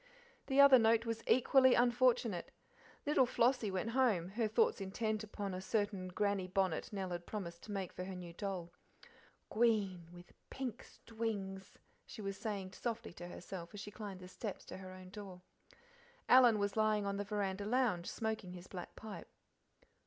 [0.47, 2.49] The other note was equally unfortunate.
[3.05, 7.61] Little Flossie went home, her thoughts intent upon a certain Grannie bonnet Nell had promised
[7.65, 8.71] to make for her new doll.
[9.51, 11.75] "Gween with pink stwings,"
[12.07, 15.43] she was saying softly to herself as she climbed the steps to her own door.
[16.27, 19.27] Alan was lying on the veranda lounge, smoking his black pipe.